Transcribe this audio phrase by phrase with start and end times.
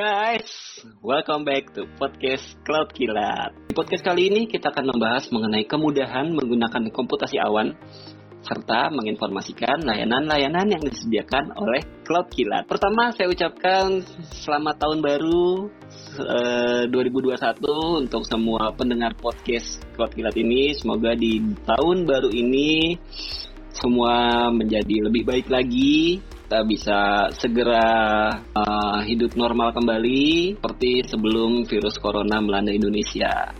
[0.00, 3.52] guys, welcome back to podcast Cloud Kilat.
[3.68, 7.76] Di podcast kali ini kita akan membahas mengenai kemudahan menggunakan komputasi awan
[8.40, 12.64] serta menginformasikan layanan-layanan yang disediakan oleh Cloud Kilat.
[12.64, 14.00] Pertama, saya ucapkan
[14.40, 15.68] selamat tahun baru
[16.16, 17.60] eh, 2021
[18.00, 20.72] untuk semua pendengar podcast Cloud Kilat ini.
[20.80, 22.96] Semoga di tahun baru ini
[23.76, 27.86] semua menjadi lebih baik lagi kita bisa segera
[28.58, 33.54] uh, hidup normal kembali seperti sebelum virus corona melanda Indonesia.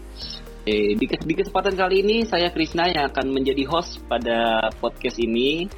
[0.66, 5.70] Eh, di, di kesempatan kali ini saya Krisna yang akan menjadi host pada podcast ini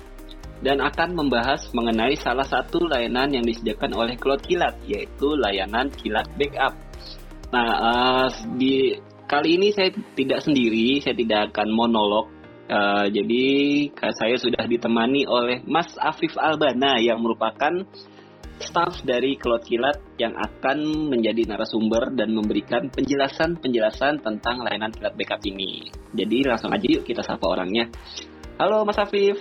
[0.65, 6.33] dan akan membahas mengenai salah satu layanan yang disediakan oleh Cloud Kilat yaitu layanan Kilat
[6.41, 6.73] Backup.
[7.53, 8.97] Nah, uh, di
[9.29, 12.33] kali ini saya tidak sendiri, saya tidak akan monolog
[12.73, 13.45] Uh, jadi
[14.17, 17.85] saya sudah ditemani oleh Mas Afif Albana yang merupakan
[18.57, 25.45] staff dari Cloud Kilat yang akan menjadi narasumber dan memberikan penjelasan-penjelasan tentang layanan Kilat Backup
[25.45, 25.93] ini.
[26.17, 27.93] Jadi langsung aja yuk kita sapa orangnya.
[28.57, 29.37] Halo Mas Afif.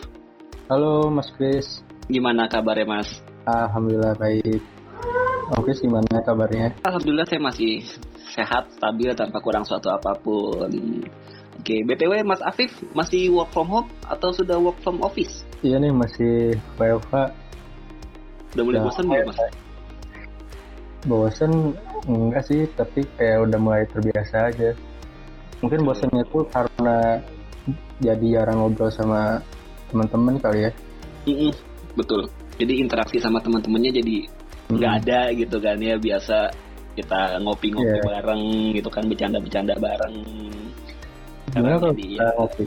[0.67, 1.79] Halo Mas Chris.
[2.11, 3.23] Gimana kabarnya Mas?
[3.47, 4.59] Alhamdulillah baik.
[5.55, 6.75] Oke, gimana kabarnya?
[6.83, 7.79] Alhamdulillah saya masih
[8.35, 10.67] sehat, stabil tanpa kurang suatu apa pun.
[11.61, 15.45] Oke, BTW Mas Afif masih work from home atau sudah work from office?
[15.61, 17.29] Iya nih masih WFH.
[18.57, 19.37] Udah mulai bosan belum Mas?
[21.05, 21.51] Bosan
[22.09, 24.73] enggak sih, tapi kayak udah mulai terbiasa aja.
[25.61, 27.21] Mungkin bosannya tuh karena
[28.01, 29.37] jadi jarang ngobrol sama
[29.93, 30.71] teman-teman kali ya.
[31.29, 31.51] Mm -mm,
[31.93, 32.25] betul.
[32.57, 34.15] Jadi interaksi sama teman-temannya jadi
[34.73, 35.01] nggak hmm.
[35.05, 36.49] ada gitu kan ya biasa
[36.97, 38.05] kita ngopi-ngopi yeah.
[38.17, 40.15] bareng gitu kan bercanda-bercanda bareng
[41.51, 42.65] Gimana kalau kita ngopi?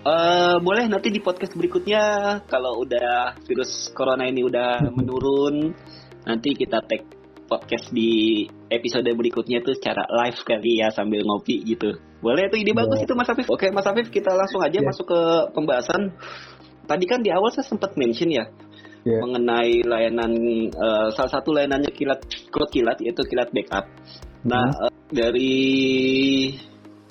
[0.00, 2.02] Uh, boleh nanti di podcast berikutnya
[2.48, 5.76] kalau udah virus corona ini udah menurun
[6.24, 7.04] nanti kita tag
[7.50, 11.98] podcast di episode berikutnya tuh secara live kali ya sambil ngopi gitu.
[12.22, 12.78] Boleh tuh ide yeah.
[12.78, 13.46] bagus itu Mas Afif.
[13.50, 14.86] Oke Mas Afif kita langsung aja yeah.
[14.86, 15.20] masuk ke
[15.54, 16.14] pembahasan.
[16.86, 18.46] Tadi kan di awal saya sempat mention ya
[19.02, 19.20] yeah.
[19.20, 20.32] mengenai layanan
[20.70, 22.22] uh, salah satu layanannya kilat
[22.54, 23.90] cloud kilat yaitu kilat backup.
[24.46, 24.86] Nah mm -hmm.
[24.86, 25.58] uh, dari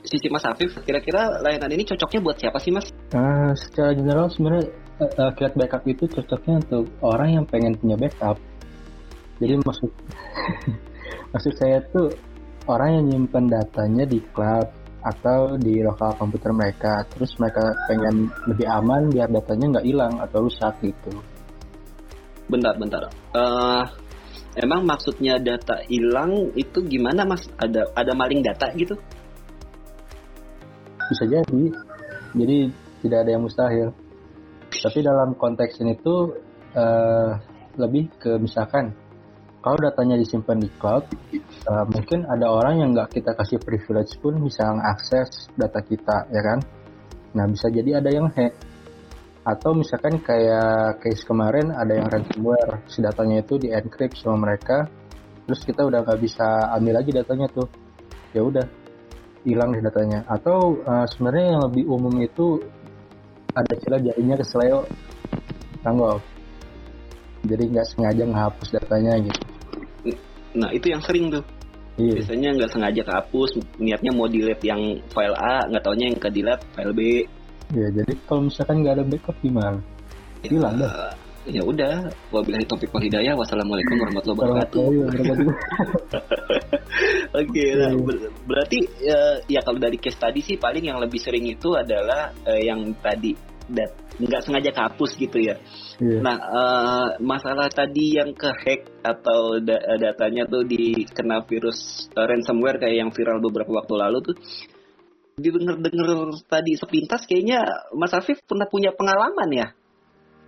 [0.10, 2.90] sisi Mas Afif, kira-kira layanan ini cocoknya buat siapa sih Mas?
[3.14, 8.42] Uh, secara general sebenarnya uh, uh, backup itu cocoknya untuk orang yang pengen punya backup.
[9.38, 9.92] Jadi maksud
[11.34, 12.10] maksud saya tuh
[12.66, 14.68] orang yang nyimpan datanya di cloud
[15.00, 20.44] atau di lokal komputer mereka, terus mereka pengen lebih aman biar datanya nggak hilang atau
[20.44, 21.14] rusak gitu.
[22.50, 23.08] Bentar, bentar.
[23.32, 23.86] Uh,
[24.58, 27.46] emang maksudnya data hilang itu gimana mas?
[27.56, 28.98] Ada ada maling data gitu?
[31.10, 31.64] Bisa jadi.
[32.38, 32.58] Jadi
[33.02, 33.90] tidak ada yang mustahil.
[34.70, 36.38] Tapi dalam konteks ini tuh
[36.78, 37.32] uh,
[37.76, 38.94] lebih ke misalkan
[39.60, 41.04] kalau datanya disimpan di cloud
[41.68, 46.42] uh, mungkin ada orang yang nggak kita kasih privilege pun bisa mengakses data kita ya
[46.46, 46.60] kan?
[47.36, 48.54] Nah bisa jadi ada yang hack.
[49.44, 54.86] Atau misalkan kayak case kemarin ada yang ransomware si datanya itu di encrypt sama mereka
[55.50, 57.68] terus kita udah nggak bisa ambil lagi datanya tuh.
[58.30, 58.64] Ya udah
[59.44, 60.24] hilang di datanya.
[60.28, 62.60] Atau uh, sebenarnya yang lebih umum itu
[63.56, 64.88] ada celah jarinya ke seleo
[65.84, 66.20] tanggol.
[67.48, 69.42] Jadi nggak sengaja ngehapus datanya gitu.
[70.60, 71.46] Nah itu yang sering tuh.
[72.00, 72.16] Iya.
[72.16, 74.80] biasanya nggak sengaja kehapus niatnya mau delete yang
[75.12, 77.02] file A nggak taunya yang ke delete file B.
[77.76, 79.84] Ya jadi kalau misalkan nggak ada backup gimana?
[80.40, 81.19] Hilang ya, dah
[81.50, 83.34] ya udah wabillahi topik wal hidayah.
[83.34, 84.82] Wassalamualaikum warahmatullahi wabarakatuh.
[87.30, 91.22] Oke okay, nah, ber berarti uh, ya kalau dari case tadi sih paling yang lebih
[91.22, 93.34] sering itu adalah uh, yang tadi
[93.70, 95.56] dat nggak sengaja kehapus gitu ya.
[96.02, 96.20] Yeah.
[96.24, 102.80] nah uh, masalah tadi yang ke hack atau da datanya tuh dikena virus uh, ransomware
[102.80, 104.36] kayak yang viral beberapa waktu lalu tuh
[105.40, 107.64] didengar-dengar tadi sepintas kayaknya
[107.96, 109.68] Mas Afif pernah punya pengalaman ya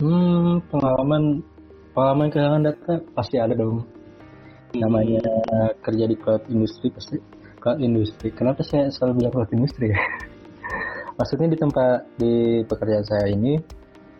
[0.01, 1.45] Hmm, pengalaman
[1.93, 3.85] pengalaman kehilangan data pasti ada dong.
[4.73, 5.21] Namanya
[5.77, 7.21] kerja di cloud industri pasti
[7.61, 8.33] cloud industri.
[8.33, 10.01] Kenapa saya selalu bilang cloud industri ya?
[11.21, 13.61] Maksudnya di tempat di pekerjaan saya ini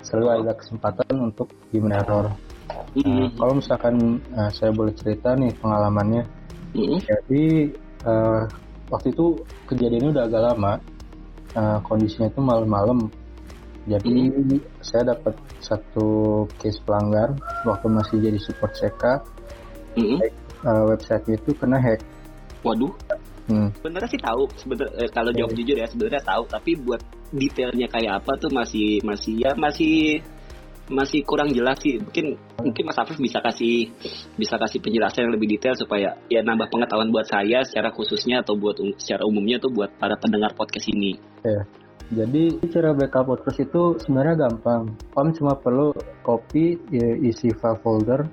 [0.05, 2.29] selalu ada kesempatan untuk human error.
[2.94, 3.25] Mm -hmm.
[3.41, 6.23] kalau misalkan uh, saya boleh cerita nih pengalamannya,
[6.77, 7.00] mm -hmm.
[7.09, 7.44] jadi
[8.05, 8.44] uh,
[8.94, 9.33] waktu itu
[9.65, 10.73] kejadiannya udah agak lama.
[11.51, 13.11] Uh, kondisinya itu malam-malam
[13.89, 14.61] jadi hmm.
[14.85, 17.33] saya dapat satu case pelanggar
[17.65, 19.03] waktu masih jadi support CK.
[19.97, 20.17] Hmm.
[20.61, 22.05] Uh, website itu kena hack.
[22.61, 22.93] Waduh.
[23.49, 23.73] Hmm.
[23.81, 27.01] Sebenarnya sih tahu, sebenarnya eh, kalau jawab jujur ya sebenarnya tahu, tapi buat
[27.33, 30.21] detailnya kayak apa tuh masih masih ya masih
[30.87, 31.97] masih kurang jelas sih.
[31.97, 33.89] Mungkin mungkin Mas Afif bisa kasih
[34.37, 38.53] bisa kasih penjelasan yang lebih detail supaya ya nambah pengetahuan buat saya secara khususnya atau
[38.53, 41.17] buat um, secara umumnya tuh buat para pendengar podcast ini.
[41.41, 41.65] Ya.
[42.11, 44.91] Jadi cara backup WordPress itu sebenarnya gampang.
[45.15, 45.95] Om cuma perlu
[46.27, 48.27] copy ya, isi file folder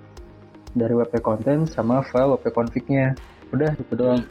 [0.75, 3.15] dari WP content sama file WP config-nya.
[3.55, 4.27] Udah itu doang.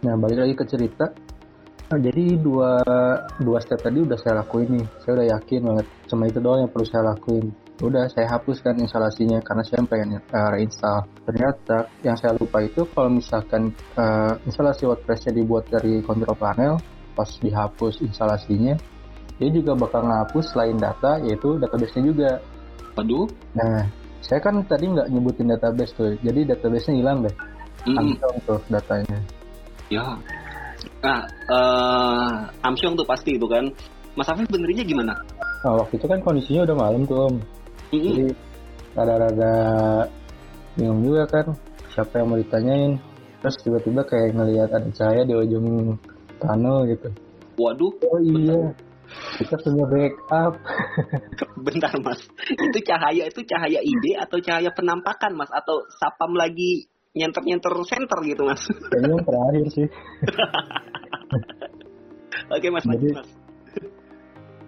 [0.00, 1.12] Nah, balik lagi ke cerita.
[1.92, 2.80] Nah, jadi dua
[3.44, 4.86] dua step tadi udah saya lakuin nih.
[5.04, 5.86] Saya udah yakin banget.
[6.08, 7.52] Cuma itu doang yang perlu saya lakuin.
[7.84, 11.04] Udah saya hapuskan instalasinya karena saya pengen uh, reinstall.
[11.28, 16.80] Ternyata yang saya lupa itu kalau misalkan uh, instalasi WordPress-nya dibuat dari control panel,
[17.16, 18.74] pas dihapus instalasinya,
[19.40, 22.30] dia juga bakal ngapus selain data yaitu database-nya juga.
[22.96, 23.26] Waduh.
[23.56, 23.88] Nah,
[24.20, 27.34] saya kan tadi nggak nyebutin database tuh, jadi database-nya hilang deh.
[27.88, 27.96] Mm-mm.
[27.96, 29.18] Amsyong tuh datanya.
[29.88, 30.04] Ya.
[31.00, 33.72] Nah, eh Amsyong tuh pasti itu kan.
[34.18, 35.14] Mas Afif benerinya gimana?
[35.64, 37.34] Nah, waktu itu kan kondisinya udah malam tuh om.
[37.94, 38.04] Mm-mm.
[38.12, 38.26] Jadi
[38.92, 39.54] rada-rada
[40.76, 41.46] bingung juga kan
[41.94, 42.92] siapa yang mau ditanyain.
[43.40, 45.96] Terus tiba-tiba kayak ngelihat ada cahaya di ujung
[46.40, 47.08] tunnel gitu.
[47.60, 48.72] Waduh, Oh iya,
[49.36, 50.54] kita punya backup.
[51.66, 52.24] bentar Mas.
[52.48, 58.48] Itu cahaya itu cahaya ide atau cahaya penampakan Mas atau sapam lagi nyenter-nyenter center gitu
[58.48, 58.64] Mas.
[58.64, 59.86] Kayaknya yang terakhir sih.
[62.54, 63.30] Oke Mas, Jadi- Mas.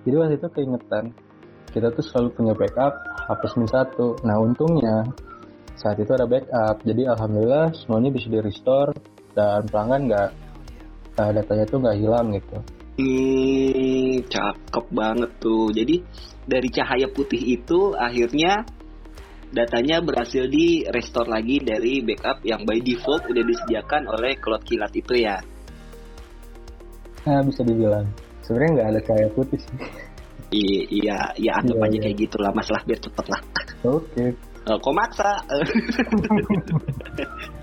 [0.03, 1.05] Jadi waktu itu keingetan
[1.71, 2.93] kita tuh selalu punya backup
[3.31, 4.19] hapus min satu.
[4.27, 5.07] Nah untungnya
[5.79, 6.83] saat itu ada backup.
[6.83, 8.93] Jadi alhamdulillah semuanya bisa di restore
[9.33, 10.29] dan pelanggan nggak
[11.13, 12.57] eh, datanya tuh nggak hilang gitu.
[12.93, 15.73] Hmm, cakep banget tuh.
[15.73, 15.97] Jadi
[16.45, 18.65] dari cahaya putih itu akhirnya
[19.53, 24.93] datanya berhasil di restore lagi dari backup yang by default udah disediakan oleh Cloud Kilat
[24.93, 25.41] itu ya.
[27.23, 28.09] Nah bisa dibilang
[28.43, 29.77] sebenarnya nggak ada cahaya putih sih.
[30.53, 32.03] I- iya, iya anggap Iya, aja iya.
[32.05, 33.41] kayak gitulah Mas lah biar cepet lah.
[33.89, 34.25] Oke.
[34.63, 35.31] Eh, kok maksa?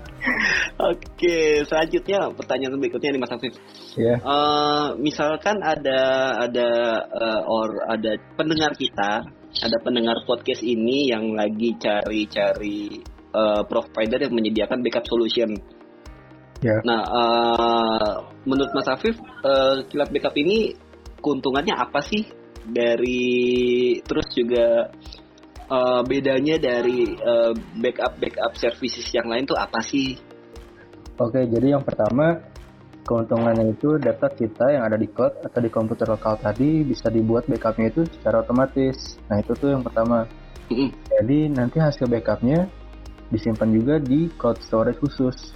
[0.92, 3.54] Oke, selanjutnya pertanyaan berikutnya nih Mas Afif.
[3.96, 4.16] Ya.
[4.20, 6.00] Eh, misalkan ada
[6.44, 6.68] ada
[7.08, 9.24] eh, or ada pendengar kita,
[9.60, 13.00] ada pendengar podcast ini yang lagi cari-cari
[13.32, 15.56] eh, provider yang menyediakan backup solution.
[16.60, 16.76] Ya.
[16.84, 18.14] Nah, eh,
[18.44, 20.76] menurut Mas Afif, eh, kilat backup ini
[21.20, 22.24] keuntungannya apa sih
[22.64, 24.88] dari terus juga
[25.70, 30.18] eh, bedanya dari eh, backup backup services yang lain tuh apa sih?
[31.20, 32.40] Oke, jadi yang pertama
[33.04, 37.50] keuntungannya itu data kita yang ada di cloud atau di komputer lokal tadi bisa dibuat
[37.50, 39.18] backupnya itu secara otomatis.
[39.26, 40.30] Nah itu tuh yang pertama.
[41.10, 42.70] Jadi nanti hasil backupnya
[43.34, 45.50] disimpan juga di cloud storage khusus.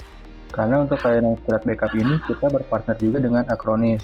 [0.50, 4.02] Karena untuk layanan surat backup ini kita berpartner juga dengan Acronis.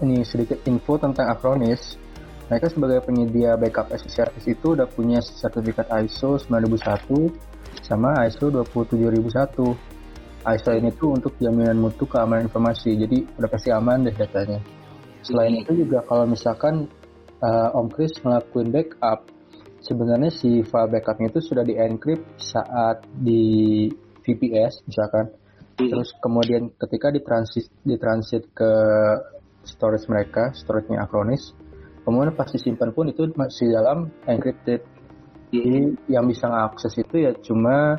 [0.00, 1.99] Ini sedikit info tentang Acronis.
[2.50, 7.30] Mereka sebagai penyedia backup as a service itu udah punya sertifikat ISO 9001
[7.86, 9.78] sama ISO 27001.
[10.40, 14.58] ISO ini tuh untuk jaminan mutu keamanan informasi, jadi udah pasti aman deh datanya.
[15.22, 15.62] Selain Hmm.
[15.62, 16.90] itu juga kalau misalkan
[17.38, 19.30] uh, Om Chris ngelakuin backup,
[19.78, 23.86] sebenarnya si file backupnya itu sudah di encrypt saat di
[24.26, 25.30] VPS misalkan,
[25.78, 25.86] Mm-mm.
[25.86, 28.72] terus kemudian ketika ditransit ditransit ke
[29.62, 31.52] storage mereka, storage-nya Acronis,
[32.04, 34.82] kemudian pas disimpan pun itu masih dalam encrypted.
[35.50, 37.98] Jadi yang bisa ngakses itu ya cuma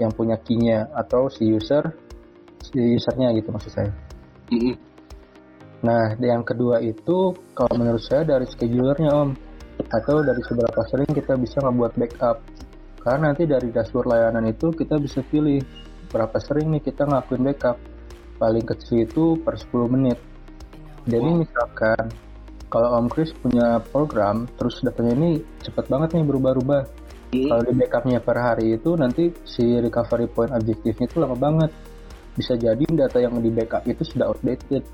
[0.00, 1.84] yang punya key-nya atau si user,
[2.64, 3.92] si usernya gitu maksud saya.
[5.78, 9.30] Nah, yang kedua itu kalau menurut saya dari schedulernya Om
[9.94, 12.42] atau dari seberapa sering kita bisa ngebuat backup.
[12.98, 15.62] Karena nanti dari dashboard layanan itu kita bisa pilih
[16.10, 17.76] berapa sering nih kita ngelakuin backup.
[18.38, 20.18] Paling kecil itu per 10 menit.
[21.06, 22.10] Jadi misalkan
[22.68, 25.30] kalau Om Chris punya program terus datanya ini
[25.64, 26.82] cepet banget nih berubah-ubah.
[27.32, 27.48] Mm-mm.
[27.48, 31.72] Kalau di backupnya per hari itu nanti si recovery point objektifnya itu lama banget.
[32.36, 34.84] Bisa jadi data yang di backup itu sudah outdated.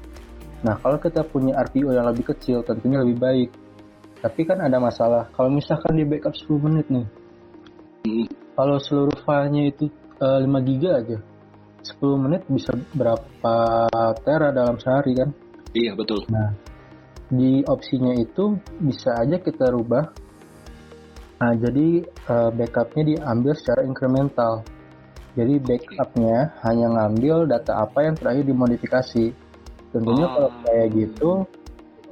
[0.62, 3.50] Nah kalau kita punya RPO yang lebih kecil tentunya lebih baik.
[4.22, 5.28] Tapi kan ada masalah.
[5.34, 7.06] Kalau misalkan di backup 10 menit nih.
[8.06, 8.26] Mm-mm.
[8.54, 9.90] Kalau seluruh filenya itu
[10.22, 11.18] eh, 5 giga aja.
[11.84, 13.54] 10 menit bisa berapa
[14.22, 15.28] tera dalam sehari kan?
[15.74, 16.22] Iya betul.
[16.30, 16.54] Nah,
[17.34, 20.04] di opsinya itu bisa aja kita rubah.
[21.42, 24.62] Nah, jadi eh, backupnya diambil secara incremental.
[25.34, 29.34] Jadi backupnya hanya ngambil data apa yang terakhir dimodifikasi.
[29.90, 30.32] Tentunya Oh.
[30.34, 31.30] kalau kayak gitu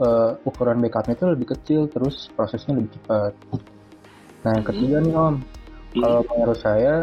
[0.02, 3.32] eh, ukuran backupnya itu lebih kecil, terus prosesnya lebih cepat.
[4.42, 5.36] Nah, yang ketiga nih Om,
[6.02, 6.94] kalau menurut saya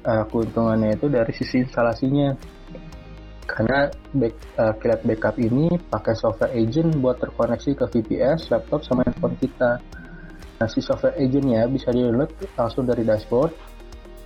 [0.00, 2.32] eh, keuntungannya itu dari sisi instalasinya.
[3.50, 9.02] Karena back, uh, kilat backup ini pakai software agent buat terkoneksi ke VPS, laptop, sama
[9.02, 9.82] handphone kita.
[10.60, 13.52] Nah, si software agentnya bisa di-download langsung dari dashboard.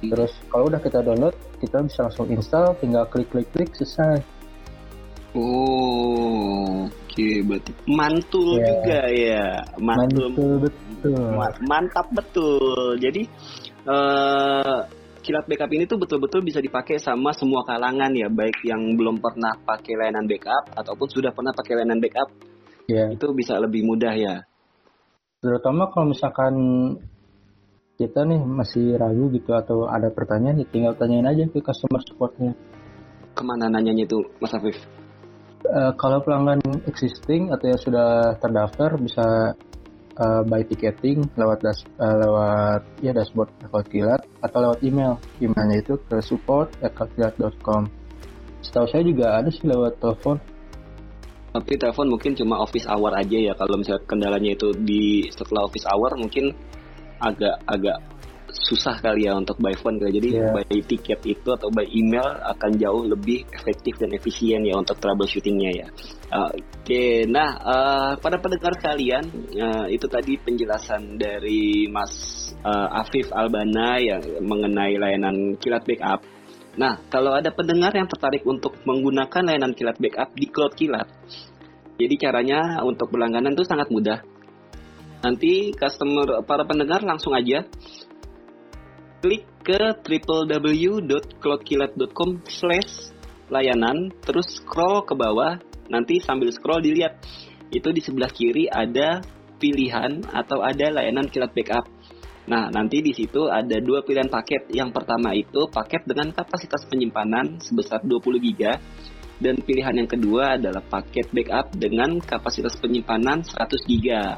[0.04, 4.20] Terus kalau udah kita download, kita bisa langsung install, tinggal klik-klik-klik, selesai.
[5.34, 7.42] Oh, oke, okay.
[7.42, 8.66] berarti mantul yeah.
[8.70, 9.46] juga ya,
[9.82, 11.26] mantul, mantul betul,
[11.66, 12.94] mantap betul.
[13.02, 13.22] Jadi
[13.88, 14.78] uh,
[15.24, 19.56] kilat backup ini tuh betul-betul bisa dipakai sama semua kalangan ya, baik yang belum pernah
[19.64, 22.28] pakai layanan backup ataupun sudah pernah pakai layanan backup.
[22.84, 23.08] Yeah.
[23.16, 24.44] Itu bisa lebih mudah ya.
[25.40, 26.54] Terutama kalau misalkan
[27.96, 32.52] kita nih masih ragu gitu atau ada pertanyaan, ya tinggal tanyain aja ke customer supportnya.
[33.32, 34.76] Ke mana nanyanya itu, Mas Afif?
[35.64, 39.56] Uh, kalau pelanggan existing atau yang sudah terdaftar bisa
[40.18, 45.18] uh, by ticketing lewat das uh, lewat ya dashboard Cloud Kilat atau lewat email.
[45.42, 48.04] Emailnya itu ke support cloudkilat.com
[48.64, 50.40] setahu saya juga ada sih lewat telepon.
[51.54, 53.54] Tapi telepon mungkin cuma office hour aja ya.
[53.54, 56.50] Kalau misalnya kendalanya itu di setelah office hour mungkin
[57.23, 58.02] agak agak
[58.64, 60.16] susah kali ya untuk by phone kali.
[60.16, 60.52] Jadi yeah.
[60.56, 65.71] by tiket itu atau by email akan jauh lebih efektif dan efisien ya untuk troubleshootingnya
[65.71, 65.87] ya.
[66.33, 67.12] Uh, Oke, okay.
[67.28, 72.12] nah uh, pada pendengar kalian uh, itu tadi penjelasan dari Mas
[72.64, 76.25] uh, Afif Albana yang mengenai layanan kilat backup.
[76.75, 81.06] Nah, kalau ada pendengar yang tertarik untuk menggunakan layanan kilat backup di cloud kilat,
[81.94, 84.26] jadi caranya untuk berlangganan itu sangat mudah.
[85.23, 87.64] Nanti customer para pendengar langsung aja
[89.24, 93.16] klik ke www.cloudkilat.com slash
[93.48, 95.56] layanan, terus scroll ke bawah,
[95.88, 97.24] nanti sambil scroll dilihat,
[97.72, 99.24] itu di sebelah kiri ada
[99.56, 101.88] pilihan atau ada layanan kilat backup.
[102.44, 104.68] Nah, nanti di situ ada dua pilihan paket.
[104.68, 108.76] Yang pertama itu paket dengan kapasitas penyimpanan sebesar 20 GB
[109.40, 114.36] dan pilihan yang kedua adalah paket backup dengan kapasitas penyimpanan 100 GB.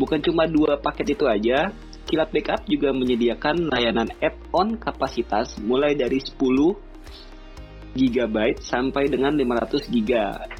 [0.00, 1.76] Bukan cuma dua paket itu aja,
[2.08, 6.40] Kilat Backup juga menyediakan layanan add-on kapasitas mulai dari 10
[7.92, 10.12] GB sampai dengan 500 GB.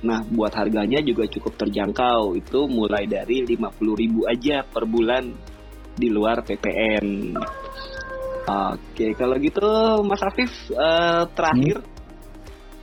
[0.05, 2.37] Nah, buat harganya juga cukup terjangkau.
[2.37, 5.33] Itu mulai dari 50.000 aja per bulan
[5.97, 7.33] di luar PPN.
[8.49, 9.69] Oke, kalau gitu
[10.05, 11.98] Mas Afif uh, terakhir hmm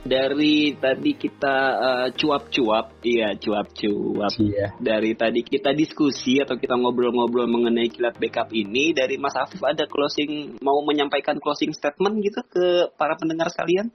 [0.06, 4.32] dari tadi kita uh, cuap-cuap, iya cuap-cuap.
[4.38, 4.72] Iya.
[4.78, 9.84] Dari tadi kita diskusi atau kita ngobrol-ngobrol mengenai kilat backup ini, dari Mas Afif ada
[9.84, 13.90] closing mau menyampaikan closing statement gitu ke para pendengar sekalian?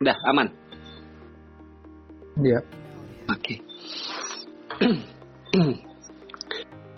[0.00, 0.48] Udah aman.
[2.40, 2.60] Iya.
[3.32, 3.60] Oke.
[4.76, 5.84] Okay.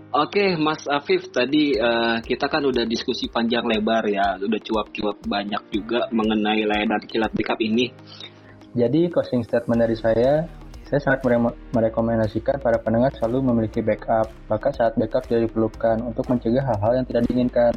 [0.08, 5.60] Oke, Mas Afif, tadi uh, kita kan udah diskusi panjang lebar ya, udah cuap-cuap banyak
[5.68, 7.92] juga mengenai layanan kilat backup ini.
[8.72, 10.48] Jadi closing statement dari saya,
[10.88, 11.28] saya sangat
[11.76, 17.06] merekomendasikan para pendengar selalu memiliki backup, bahkan saat backup tidak diperlukan untuk mencegah hal-hal yang
[17.12, 17.72] tidak diinginkan.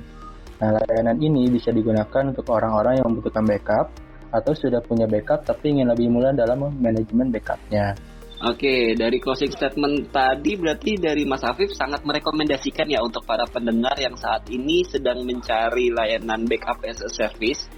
[0.63, 3.91] Nah, layanan ini bisa digunakan untuk orang-orang yang membutuhkan backup
[4.31, 7.91] atau sudah punya backup tapi ingin lebih mudah dalam manajemen backupnya.
[8.41, 13.93] Oke, dari closing statement tadi berarti dari Mas Afif sangat merekomendasikan ya untuk para pendengar
[14.01, 17.69] yang saat ini sedang mencari layanan backup as a service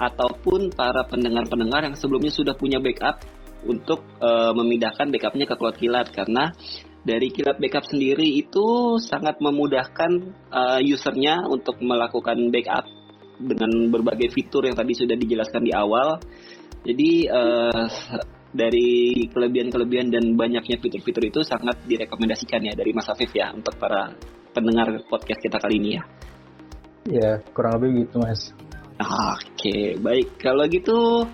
[0.00, 3.28] ataupun para pendengar-pendengar yang sebelumnya sudah punya backup
[3.68, 6.48] untuk uh, memindahkan backupnya ke cloud kilat karena
[7.04, 12.88] dari kilat backup sendiri itu sangat memudahkan uh, usernya untuk melakukan backup
[13.36, 16.24] dengan berbagai fitur yang tadi sudah dijelaskan di awal.
[16.88, 17.84] Jadi uh,
[18.56, 24.16] dari kelebihan-kelebihan dan banyaknya fitur-fitur itu sangat direkomendasikan ya dari Mas Afif ya untuk para
[24.56, 26.02] pendengar podcast kita kali ini ya.
[27.06, 28.50] Ya, kurang lebih gitu Mas.
[28.96, 30.40] Oke, baik.
[30.40, 31.28] Kalau gitu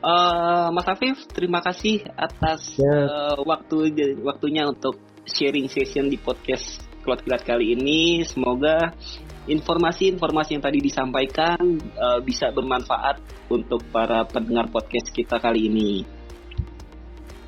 [0.00, 2.96] uh, Mas Afif, terima kasih atas ya.
[3.04, 3.92] uh, waktu
[4.24, 4.96] waktunya untuk
[5.28, 8.24] sharing session di podcast Cloud Kilat kali ini.
[8.24, 8.96] Semoga
[9.44, 11.60] informasi-informasi yang tadi disampaikan
[12.00, 13.20] uh, bisa bermanfaat
[13.52, 16.13] untuk para pendengar podcast kita kali ini.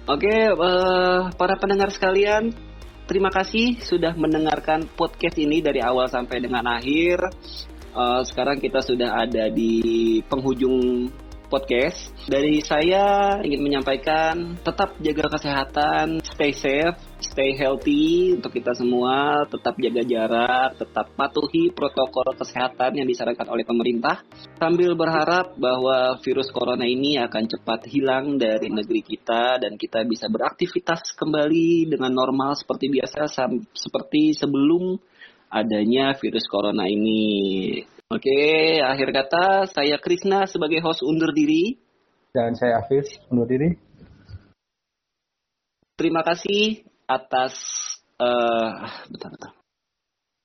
[0.06, 2.54] Oke, uh, para pendengar sekalian,
[3.10, 7.18] terima kasih sudah mendengarkan podcast ini dari awal sampai dengan akhir.
[7.90, 11.10] Uh, sekarang kita sudah ada di penghujung
[11.50, 12.14] podcast.
[12.22, 19.76] Dari saya ingin menyampaikan tetap jaga kesehatan, stay safe, stay healthy untuk kita semua, tetap
[19.80, 24.20] jaga jarak, tetap patuhi protokol kesehatan yang disarankan oleh pemerintah
[24.60, 30.28] sambil berharap bahwa virus corona ini akan cepat hilang dari negeri kita dan kita bisa
[30.28, 33.32] beraktivitas kembali dengan normal seperti biasa
[33.72, 35.00] seperti sebelum
[35.48, 37.80] adanya virus corona ini.
[38.06, 41.74] Oke, akhir kata saya Krisna sebagai host undur diri.
[42.30, 43.74] Dan saya Afif, undur diri.
[45.96, 47.54] Terima kasih atas
[48.18, 49.52] uh, bentar, bentar.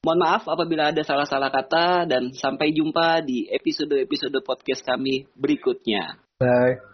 [0.02, 6.18] Mohon maaf apabila ada salah-salah kata dan sampai jumpa di episode-episode podcast kami berikutnya.
[6.42, 6.91] Bye.